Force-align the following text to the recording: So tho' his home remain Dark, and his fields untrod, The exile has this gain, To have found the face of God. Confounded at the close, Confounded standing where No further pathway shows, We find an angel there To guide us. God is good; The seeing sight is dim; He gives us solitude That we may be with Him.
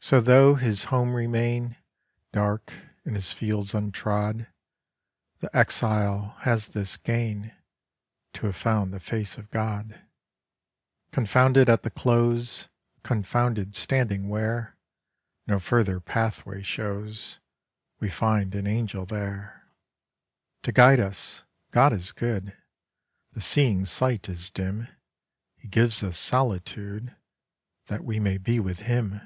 So 0.00 0.22
tho' 0.22 0.54
his 0.54 0.84
home 0.84 1.12
remain 1.12 1.76
Dark, 2.32 2.72
and 3.04 3.14
his 3.14 3.32
fields 3.32 3.74
untrod, 3.74 4.46
The 5.40 5.54
exile 5.54 6.36
has 6.42 6.68
this 6.68 6.96
gain, 6.96 7.52
To 8.34 8.46
have 8.46 8.56
found 8.56 8.90
the 8.94 9.00
face 9.00 9.36
of 9.36 9.50
God. 9.50 10.00
Confounded 11.10 11.68
at 11.68 11.82
the 11.82 11.90
close, 11.90 12.68
Confounded 13.02 13.74
standing 13.74 14.28
where 14.30 14.78
No 15.46 15.58
further 15.58 16.00
pathway 16.00 16.62
shows, 16.62 17.38
We 18.00 18.08
find 18.08 18.54
an 18.54 18.66
angel 18.68 19.04
there 19.04 19.64
To 20.62 20.72
guide 20.72 21.00
us. 21.00 21.42
God 21.70 21.92
is 21.92 22.12
good; 22.12 22.56
The 23.32 23.42
seeing 23.42 23.84
sight 23.84 24.26
is 24.28 24.48
dim; 24.48 24.88
He 25.56 25.68
gives 25.68 26.02
us 26.02 26.16
solitude 26.16 27.14
That 27.88 28.04
we 28.04 28.18
may 28.18 28.38
be 28.38 28.58
with 28.58 28.78
Him. 28.78 29.20